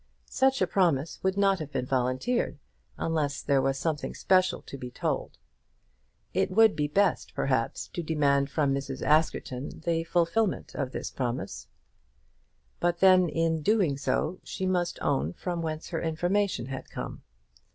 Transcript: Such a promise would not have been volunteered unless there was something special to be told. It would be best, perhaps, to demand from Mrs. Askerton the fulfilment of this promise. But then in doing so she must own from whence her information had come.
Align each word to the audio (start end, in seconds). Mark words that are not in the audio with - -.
Such 0.31 0.63
a 0.63 0.65
promise 0.65 1.19
would 1.21 1.37
not 1.37 1.59
have 1.59 1.71
been 1.71 1.85
volunteered 1.85 2.57
unless 2.97 3.43
there 3.43 3.61
was 3.61 3.77
something 3.77 4.15
special 4.15 4.63
to 4.63 4.75
be 4.75 4.89
told. 4.89 5.37
It 6.33 6.49
would 6.49 6.75
be 6.75 6.87
best, 6.87 7.35
perhaps, 7.35 7.87
to 7.89 8.01
demand 8.01 8.49
from 8.49 8.73
Mrs. 8.73 9.03
Askerton 9.05 9.81
the 9.85 10.03
fulfilment 10.03 10.73
of 10.73 10.91
this 10.91 11.11
promise. 11.11 11.67
But 12.79 12.97
then 12.99 13.29
in 13.29 13.61
doing 13.61 13.95
so 13.95 14.39
she 14.43 14.65
must 14.65 14.97
own 15.03 15.33
from 15.33 15.61
whence 15.61 15.89
her 15.89 16.01
information 16.01 16.65
had 16.65 16.89
come. 16.89 17.21